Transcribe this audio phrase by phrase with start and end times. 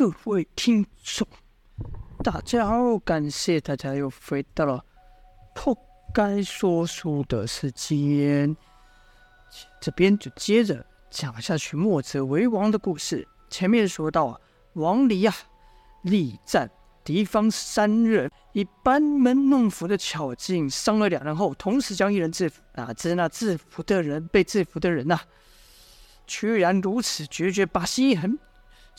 [0.00, 1.28] 各位听众，
[2.24, 4.82] 大家好，感谢大家又回到了
[5.54, 5.76] 破
[6.14, 8.56] 该说书的时间。
[9.78, 13.28] 这边就接着讲下去，墨者为王的故事。
[13.50, 14.40] 前面说到啊，
[14.72, 15.34] 王离、啊，
[16.04, 16.70] 力战
[17.04, 22.62] 敌方三人，以班门弄斧的巧劲伤了两人后，同时将一人制服。
[22.74, 25.20] 哪知那制服的人被制服的人呐、
[26.26, 28.38] 居然如此决绝，把心一横。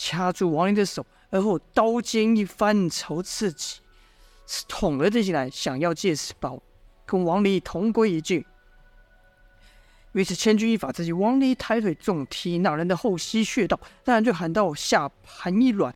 [0.03, 3.81] 掐住王离的手，而后刀尖一翻，朝自己
[4.67, 6.59] 捅了进来，想要借此报
[7.05, 8.43] 跟王离同归于尽。
[10.13, 15.95] 于是千钧一发之际，王离抬腿重踢那人的后膝穴道，那人就喊道：“下盘一软。”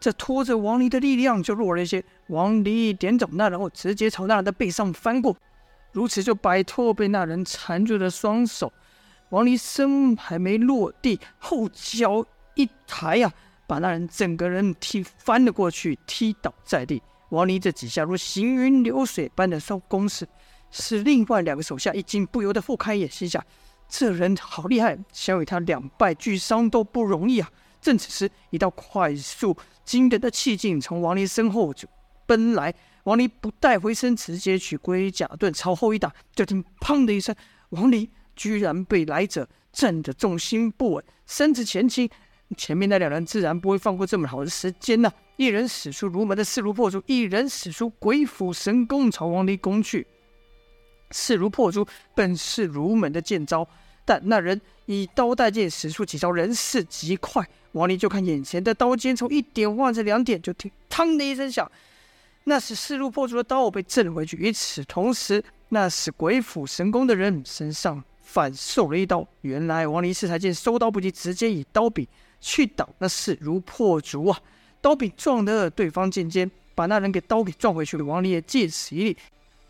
[0.00, 2.02] 这拖着王离的力量就弱了一些。
[2.28, 5.36] 王离点走那人后，直接朝那人的背上翻过，
[5.92, 8.72] 如此就摆脱被那人缠住的双手。
[9.28, 12.24] 王离身还没落地，后脚。
[12.54, 13.32] 一抬呀、
[13.66, 17.02] 把那人整个人踢翻了过去，踢倒在地。
[17.30, 20.28] 王离这几下如行云流水般的收攻势，
[20.70, 23.42] 使另外两个手下一惊，不由得互开眼，心想：
[23.88, 27.50] 这人好厉害，想与他两败俱伤都不容易啊！
[27.80, 31.88] 正此时，一道快速惊人的气劲从王离身后就
[32.26, 37.34] 奔来，王离不待回身，直接取龟甲盾朝后一打，就听“砰”的一声，
[37.70, 42.08] 王离居然被来者震得重心不稳，身子前倾。
[42.56, 50.06] 前面那两人自然不会放过这么好的时间呐、一人使出如门的势如破竹，一人使出鬼斧神工朝王离攻去。
[51.10, 53.68] 势如破竹本是如门的剑招，
[54.04, 57.46] 但那人以刀带剑使出几招，人势极快。
[57.72, 61.70] 王离就看眼前的刀尖从一点换成两点，就听“嘡”的一声响，
[62.44, 64.36] 那是势如破竹的刀被震回去。
[64.36, 69.26] 与此同时，那使鬼斧神工的人身上反受了一刀。
[69.42, 72.06] 原来王离这才见收刀不及，直接以刀柄。
[72.42, 74.38] 去挡那势如破竹啊！
[74.80, 78.04] 刀柄撞得对方剑尖，把那人给刀给撞回去了。
[78.04, 79.16] 王离也借此一力，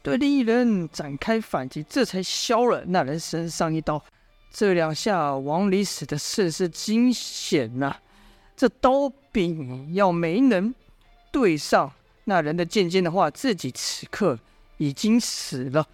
[0.03, 4.03] 对另一人展开反击，这才削了那人身上一刀。
[4.51, 7.95] 这两下，王离死的甚是惊险呐！
[8.57, 10.75] 这刀柄要没能
[11.31, 11.93] 对上
[12.25, 14.39] 那人的剑尖的话，自己此刻
[14.79, 15.87] 已经死了。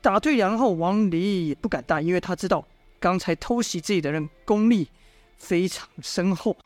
[0.00, 2.66] 打退两后，王离也不敢大，因为他知道
[2.98, 4.88] 刚才偷袭自己的人功力。
[5.38, 6.56] 非常深厚，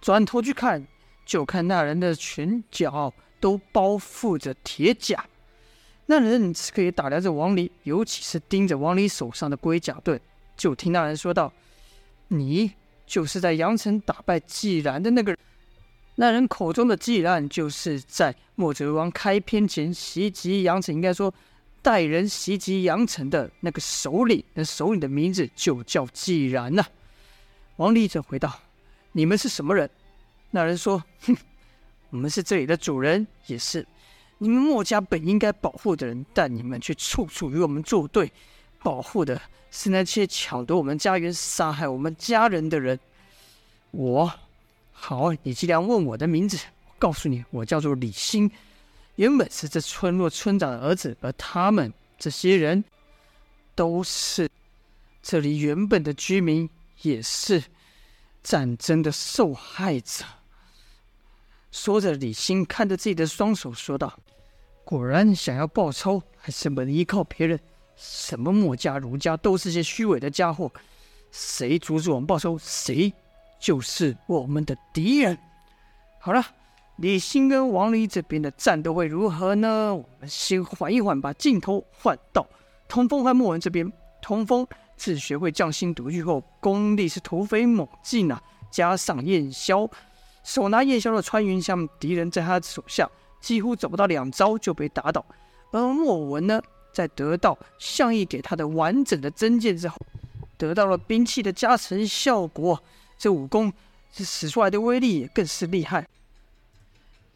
[0.00, 0.86] 转头去看，
[1.24, 5.24] 就看那人的拳脚都包覆着铁甲。
[6.06, 10.20] 那人此刻也打量着王离，尤其是盯着王离手上的龟甲盾。
[10.56, 11.52] 就听那人说道
[12.28, 12.72] ：“你
[13.06, 15.38] 就是在阳城打败纪然的那个人。”
[16.16, 21.32] 那人口中的纪然，就是在墨者为王开篇前袭击阳城，应该说
[21.80, 24.44] 带人袭击阳城的那个首领。
[24.52, 26.84] 那首领的名字就叫纪然呐、
[27.80, 28.60] 王离则回道
[29.12, 29.88] ：“你们是什么人？”
[30.52, 31.34] 那人说：“哼，
[32.10, 33.86] 我们是这里的主人，也是
[34.36, 38.30] 你们墨家本应该保护的人，但你们却处处与我们作对，
[38.82, 39.40] 保护的
[39.70, 43.00] 是那些抢夺我们家园、杀害我们家人的人。”
[43.92, 44.30] 我，
[44.92, 48.50] 好，你既然问我的名字，我告诉你，我叫做李兴，
[49.14, 52.84] 原本是这村落村长的儿子，而他们这些人
[53.74, 54.50] 都是
[55.22, 56.68] 这里原本的居民。
[57.02, 57.62] 也是
[58.42, 60.24] 战争的受害者。
[61.70, 64.18] 说着，李欣看着自己的双手说道
[64.84, 67.58] ：“果然，想要报仇，还是不能依靠别人。
[67.96, 70.70] 什么墨家、儒家，都是些虚伪的家伙。
[71.30, 73.12] 谁阻止我们报仇，谁
[73.60, 75.38] 就是我们的敌人。”
[76.18, 76.44] 好了，
[76.96, 79.94] 李欣跟王离这边的战斗会如何呢？
[79.94, 82.46] 我们先缓一缓，把镜头换到
[82.88, 83.90] 通风和莫文这边。
[84.20, 84.66] 通风。
[85.00, 88.38] 自学会匠心独具后，功力是突飞猛进啊！
[88.70, 89.88] 加上燕萧，
[90.44, 93.08] 手拿燕萧的穿云枪，敌人在他手下
[93.40, 95.24] 几乎走不到两招就被打倒。
[95.70, 96.60] 而莫文呢，
[96.92, 99.96] 在得到项义给他的完整的真剑之后，
[100.58, 102.78] 得到了兵器的加成效果，
[103.16, 103.72] 这武功
[104.12, 106.06] 这使出来的威力也更是厉害。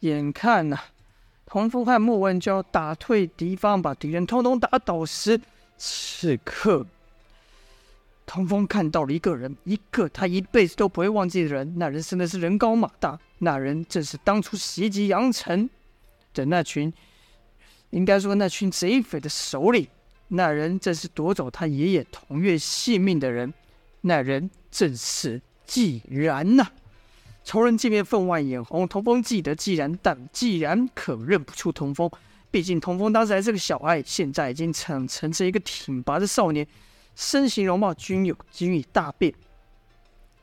[0.01, 0.85] 眼看呐、啊，
[1.47, 5.41] 童风和莫文就要打退敌方，把敌人通通打倒时，
[5.79, 6.85] 此刻。
[8.25, 11.75] 童风看到了一个人，一个他一辈子都不会忘记的人。
[11.77, 15.69] 那人真的是人高马大，那人正是当初袭击阳城
[16.33, 16.91] 的那群，
[17.91, 19.87] 应该说那群贼匪的首领。
[20.29, 23.53] 那人正是夺走他爷爷童月性命的人。
[24.01, 26.67] 那人正是纪然呐、
[27.43, 28.87] 仇人见面，分外眼红。
[28.87, 32.09] 童风记得纪然，但纪然可认不出童风。
[32.49, 36.65] 毕竟童风当时还是个小孩，现在已经长成成一个挺拔的少年。
[37.15, 39.33] 身形容貌均有均已大变。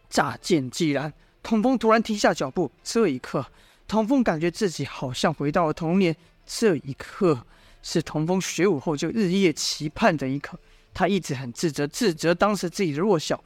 [0.09, 3.47] 乍见既然，童风突然停下脚步，这一刻，
[3.87, 6.15] 童风感觉自己好像回到了童年。
[6.45, 7.47] 这一刻，
[7.83, 10.59] 是童风学武后就日夜期盼的一刻。
[10.93, 13.43] 他一直很自责，自责当时自己的弱小，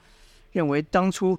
[0.52, 1.38] 认为当初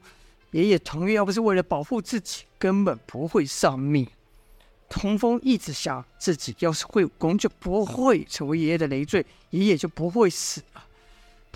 [0.51, 4.07] 爷爷童月要不是为了保护自己，根本不会丧命。
[4.87, 10.86] 童风一直想，自己要是会武功，就不会成为爷爷的累赘，爷爷就不会死了。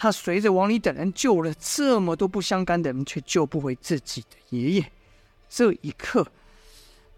[0.01, 4.91] 他随着王离等人救了这么多不相干的人，却救不回自己的爷爷。
[5.47, 6.25] 这一刻，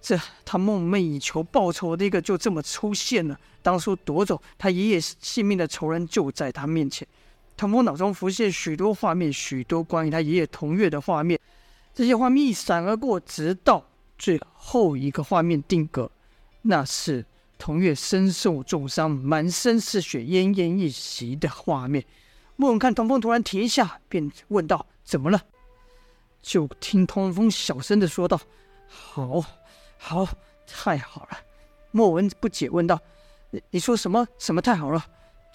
[0.01, 3.39] 这他梦寐以求报仇的一个就这么出现了。
[3.61, 7.07] 当初夺走他爷爷性命的仇人就在他面前。
[7.55, 11.39] 童风脑中浮现许多画面，许多关于他爷爷童月的画面。
[11.95, 13.81] 这些画面一闪而过，直到
[14.17, 16.11] 最后一个画面定格，
[16.63, 17.25] 那是
[17.57, 22.03] 童月身受重伤，满身是血，奄奄一息的画面。
[22.63, 25.41] 莫文看童风突然停下，便问道：“怎么了？”
[26.41, 28.39] 就听童风小声的说道
[28.87, 29.43] ：“好，
[29.97, 30.25] 好，
[30.65, 31.37] 太好了。”
[31.91, 32.97] 莫文不解问道
[33.51, 34.25] ：“你你说什么？
[34.39, 35.05] 什么太好了？”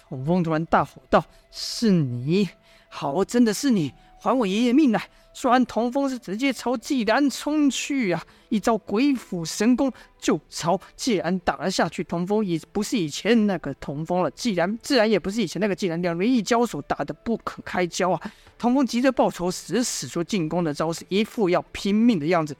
[0.07, 2.47] 童风突然大吼道：“是你！
[2.89, 3.91] 好，真的是你！
[4.21, 8.21] 还我爷爷命来！”说完，童风是直接朝纪然冲去啊！
[8.49, 9.89] 一招鬼斧神工
[10.19, 12.03] 就朝纪然打了下去。
[12.03, 16.01] 童风已不是以前那个童风了，纪然自然也不是以前那个纪然。
[16.01, 18.21] 两人一交手，打得不可开交啊！
[18.57, 22.53] 童风急着报仇，使使出进攻的招式，一副要拼命的样子。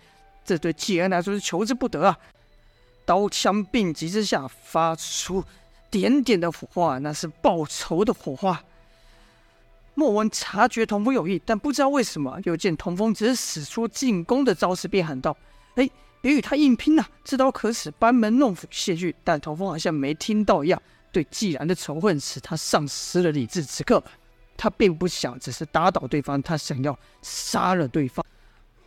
[0.45, 2.17] 这对纪然来说是求之不得啊！
[3.03, 5.43] 刀枪并击之下，发出
[5.91, 8.63] 点点的火花，那是报仇的火花。
[9.99, 15.35] 莫文察觉童风有意，但不知道为什么，又见童风只是使出进攻的招式，便喊道
[15.75, 15.89] ：“哎，
[16.21, 17.05] 别与他硬拼呐！
[17.21, 20.81] 这刀可使班门弄斧，谢惧。”但童风好像没听到一样，
[21.11, 23.61] 对既然的仇恨使他丧失了理智。
[23.61, 24.01] 此刻，
[24.55, 28.25] 他并不想只是打倒对方，他想要杀了对方。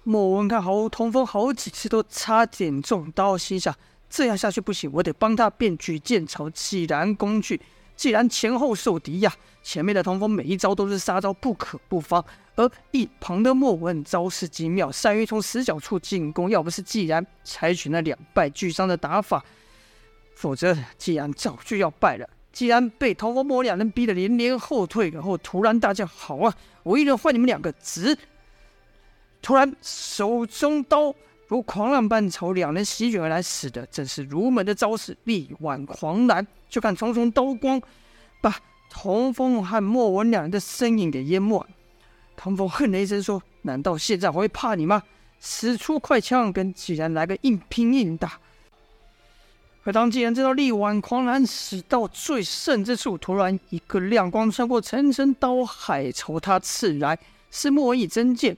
[0.05, 3.77] 莫文看好童风好几次都差点中刀，心想：
[4.09, 5.51] 这样下去不行，我得帮他。
[5.51, 7.61] 便举剑朝季然攻去。
[8.03, 9.33] 既然前后受敌呀，
[9.63, 12.25] 前面的童风每一招都是杀招，不可不防。
[12.57, 16.51] 而一旁的莫文招式精妙，善于从死角处进攻。
[16.51, 19.45] 要不是既然采取那两败俱伤的打法，
[20.35, 22.29] 否则既然早就要败了。
[22.53, 26.53] 既然被童风、莫两人逼得连连后退，然后突然大叫：“好啊，
[26.83, 28.19] 我一人换你们两个！”直
[29.41, 31.15] 突然手中刀
[31.53, 36.47] 如狂浪般朝两人席卷而来，使的正是如门的招式力挽狂澜。
[36.71, 37.79] 就看重重刀光，
[38.41, 38.57] 把
[38.89, 41.63] 童风和莫文两人的身影给淹没。
[42.37, 45.03] 童风哼了一声说：“难道现在我会怕你吗？”
[45.41, 48.39] 使出快枪，跟季然来个硬拼硬打。
[49.85, 57.19] 而当季然这道力挽狂澜使到最盛之处，突然一个亮光穿过层层刀海，朝他刺来。
[57.51, 58.57] 是莫文以真剑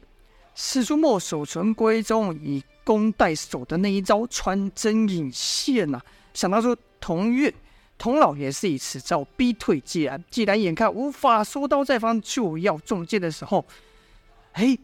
[0.55, 6.01] 使出莫守存归中以弓带手的那一招穿针引线呐、
[6.33, 7.53] 想到说童月。
[7.97, 13.65] 童老爷是以此招逼退既然，既然眼看无法收刀在方，就要中箭的时候，
[14.53, 14.79] 嘿，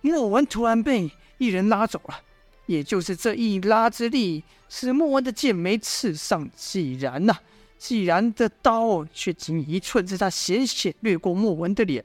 [0.00, 2.20] 莫文突然被一人拉走了。
[2.66, 7.36] 也就是这一拉之力，使莫文的剑没刺上既然呐。
[7.76, 12.04] 既然的刀却仅一寸之差，险险掠过莫文的脸。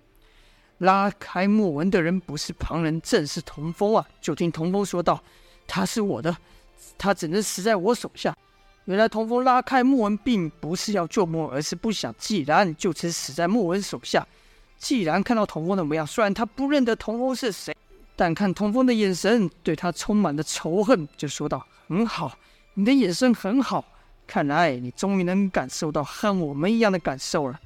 [0.80, 4.08] 拉开莫文的人不是旁人，正是童风啊！
[4.22, 5.22] 就听童风说道
[5.68, 6.36] ：“他是我的，
[6.98, 8.36] 他只能死在我手下。”
[8.86, 14.26] 原来童风拉开莫文，并不是要救莫文，而是不想既然就此死在莫文手下。
[14.78, 17.76] 既然看到童风的模样，虽然他不认得童风是谁，
[18.16, 22.38] 但看童风的眼神，对他充满了仇恨，就说道：“很好，
[22.76, 23.84] 你的眼神很好，
[24.28, 27.60] 看来你终于能感受到恨我们一样的感受了。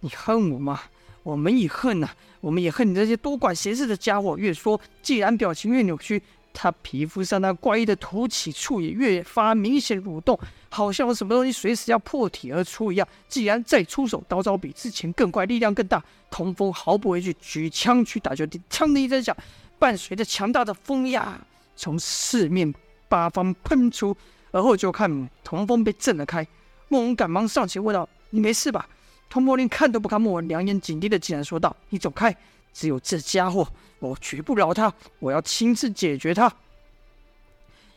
[0.00, 0.82] 你恨我吗？
[1.22, 2.08] 我们也恨呐、
[2.40, 6.22] 我们也恨你这些多管闲事的家伙。”越说，既然表情越扭曲。
[6.54, 10.38] 他皮肤上那怪异的凸起处也越发明显蠕动，
[10.68, 13.08] 好像有什么东西随时要破体而出一样。
[13.26, 16.04] 既然再出手，刀招比之前更快，力量更大。
[16.30, 19.34] 童风毫不畏惧，举枪去打，就听“枪”的一声响，
[19.78, 21.40] 伴随着强大的风压
[21.74, 22.70] 从四面
[23.08, 24.14] 八方喷出，
[24.50, 26.46] 而后就看童风被震了开。
[26.88, 28.86] 莫文赶忙上前问道：“你没事吧？”
[29.32, 32.36] 童风连看都不看莫文，两眼紧盯的季然说道：“你走开。”
[32.74, 33.66] 只有这家伙，
[33.98, 34.92] 我绝不饶他！
[35.20, 36.54] 我要亲自解决他。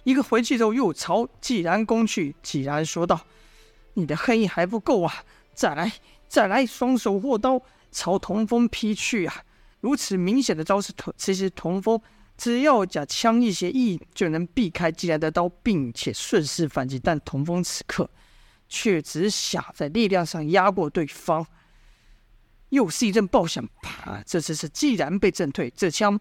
[0.05, 2.33] 一个回去之后，又朝季然攻去。
[2.41, 3.19] 季然说道
[3.95, 5.25] ：“你的恨意还不够啊！
[5.53, 5.91] 再来，
[6.29, 7.61] 再来！”双手握刀
[7.91, 9.43] 朝童风劈去啊！
[9.81, 11.99] 如此明显的招式，其实童风
[12.37, 16.97] 只要假枪一些意就能避开季然的刀，并且顺势反击。
[16.97, 18.09] 但童风此刻
[18.67, 21.45] 却只想在力量上压过对方。
[22.69, 24.21] 又是一阵爆响，啪！
[24.25, 25.71] 这次是既然被震退。
[25.77, 26.19] 这枪，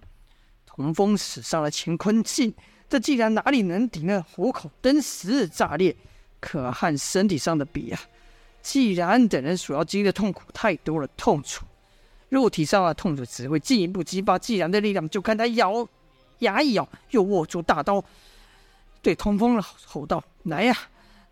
[0.67, 2.55] 童风使上了乾坤镜，
[2.89, 5.97] 这既然哪里能敌那虎口登时炸裂？
[6.39, 7.99] 可和身体上的比啊，
[8.61, 11.65] 既然等人所要经历的痛苦太多了，痛楚，
[12.29, 15.09] 肉体上的痛楚只会进一步激发既然的力量。
[15.09, 15.89] 就看他咬
[16.41, 18.05] 牙一咬，又握住大刀，
[19.01, 20.77] 对通风了吼道：“来呀，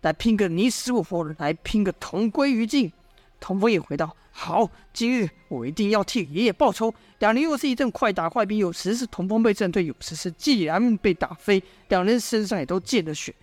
[0.03, 2.93] 来拼个你死我活，来拼个同归于尽。”
[3.41, 13.33] 童风也回道：“好，今日我一定要替爷爷报仇。”两人又是一阵快打快逼，有时是童风被震退，有时是既然被打飞，两人身上也都溅了血。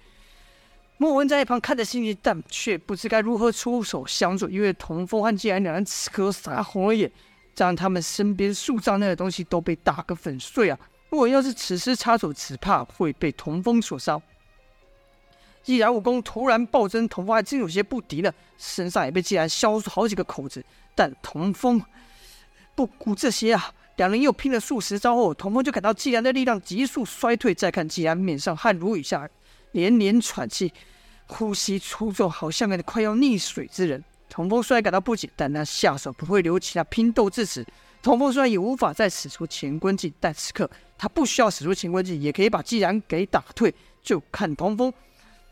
[0.97, 7.11] 莫文在一旁看着心急，但却不知该如何出手相助，因为童风和既然两人此刻杀红了眼，
[7.57, 10.79] 让他们身边树上那个东西都被打个粉碎啊！
[11.11, 14.23] 莫文要是此时插手，只怕会被童风所伤。
[15.63, 20.65] 既然武功突然暴增，童风还真有些不敌了，身上也被既然削出好几个口子。
[20.95, 21.81] 但童风
[22.75, 27.55] 不顾这些啊，两人又拼了数十招后，童风就感到既然的力量急速衰退。
[27.55, 29.29] 再看既然面上汗如雨下，
[29.73, 30.73] 连连喘气。
[31.27, 34.03] 呼吸粗重，好像个快要溺水之人。
[34.29, 37.65] 童风虽然感到不解，但那下手不会留情，他拼斗至此。
[38.03, 43.73] 童风虽然也无法再使出乾坤镜，但此刻他不需要使出乾坤镜，也可以把既然给打退。
[44.03, 44.93] 就看童风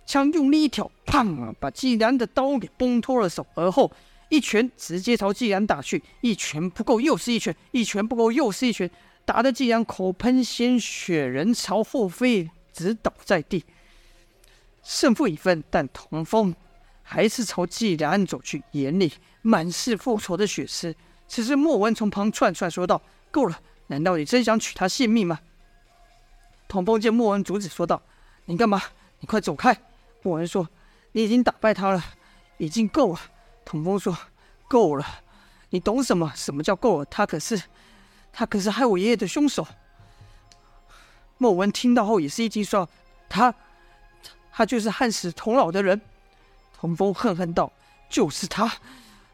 [0.09, 3.93] 枪用力一挑，砰啊，把纪然的刀给崩脱了手，而后
[4.31, 6.03] 一拳直接朝纪然打去。
[6.23, 8.91] 一拳不够，又是一拳；一拳不够，又是一拳，
[9.27, 13.67] 打得纪然口喷鲜血，人朝后飞，直倒在地。
[14.83, 16.55] 胜负已分，但童风
[17.03, 19.13] 还是朝纪然走去，眼里
[19.43, 20.97] 满是复仇的血丝。
[21.27, 25.41] 此时莫文从旁窜出来说道：“够了，难道你真想取他性命吗？”
[26.67, 28.01] 童风见莫文阻止，说道
[28.47, 28.83] ：“你干嘛？
[29.21, 29.79] 你快走开！”
[30.23, 30.69] 莫文说
[31.13, 32.05] ：“你已经打败他了，
[32.57, 33.21] 已经够了。”
[33.65, 34.17] 童风说
[34.69, 35.05] ：“够了？
[35.71, 36.33] 你懂什么？
[36.35, 37.05] 什么叫够了？
[37.05, 37.63] 他可是，
[38.33, 39.67] 他可是害我爷爷的凶手。”
[41.39, 42.89] 莫文听到后也是一惊，说
[43.29, 43.55] ：“他。”
[44.51, 46.01] 他就是害死童老的人，
[46.77, 47.73] 童风恨恨道
[48.11, 48.69] ：“就是他，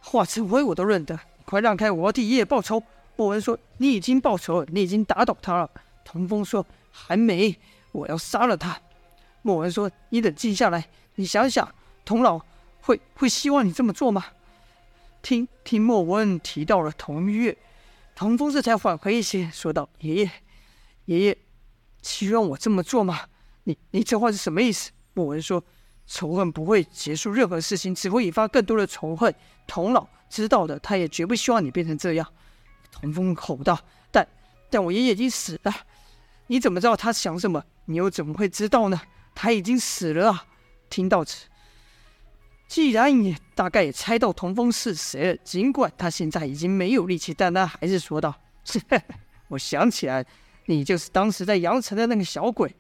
[0.00, 1.18] 华成灰我都认得。
[1.46, 2.82] 快让开，我要替爷爷报仇。”
[3.16, 5.70] 莫文说：“你已经报仇了，你已经打倒他了。”
[6.04, 7.58] 童风说：“还没，
[7.92, 8.78] 我要杀了他。”
[9.46, 11.70] 莫文说：“你冷静下来，你想想，
[12.02, 12.40] 童老
[12.80, 14.24] 会会希望你这么做吗？”
[15.20, 17.54] 听听莫文提到了童月，
[18.14, 20.30] 童风这才缓和一些，说道：“爷爷，
[21.04, 21.38] 爷爷，
[22.00, 23.20] 希望我这么做吗？
[23.64, 25.62] 你你这话是什么意思？”莫文说
[26.08, 29.34] ：“仇恨不会结束任何事情，只会引发更多的仇恨。
[29.66, 32.26] 童老知道的，他也绝不希望你变成这样。”
[32.90, 33.78] 童风吼道
[34.10, 34.26] ：“但
[34.70, 35.74] 但我爷爷已经死了，
[36.46, 37.62] 你怎么知道他想什么？
[37.84, 38.98] 你又怎么会知道呢？
[39.34, 40.46] 他已经死了啊！”
[40.88, 41.48] 听到此，
[42.68, 48.34] 既然也大概也猜到童风是谁了，尽管他现在已经没有力气，但他还是说道
[49.48, 50.24] ：“我想起来，
[50.66, 52.74] 你就是当时在阳城的那个小鬼，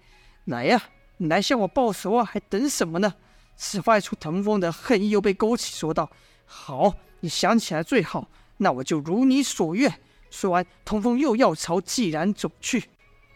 [0.44, 0.82] 来呀！”
[1.18, 2.24] 你来向我报仇啊！
[2.24, 3.14] 还等什么呢？
[3.56, 6.10] 此话一出，童风的恨意又被勾起，说道
[6.44, 8.28] ：“好，你想起来最好。
[8.56, 12.82] 那我就如你所愿。”说完，童风又要朝既然走去。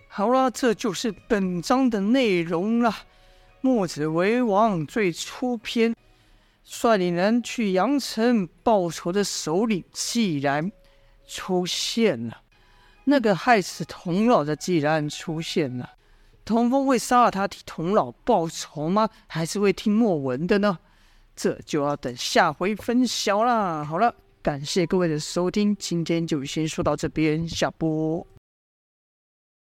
[0.09, 2.93] 好了，这就是本章的内容了。
[3.61, 5.95] 墨子为王最初篇，
[6.65, 10.73] 率领人去阳城报仇的首领既然
[11.27, 12.41] 出现了，
[13.05, 15.91] 那个害死童老的既然出现了。
[16.45, 19.09] 童风会杀了他替童老报仇吗？
[19.27, 20.79] 还是会听莫文的呢？
[21.37, 23.85] 这就要等下回分晓啦。
[23.85, 28.27] 好了，感谢各位的收听，今天就先说到这边，下播。